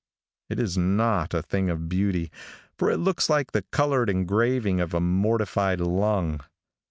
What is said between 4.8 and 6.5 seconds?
of a mortified lung.